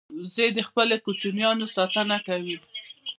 [0.17, 2.57] وزې د خپلو کوچنیانو ساتنه کوي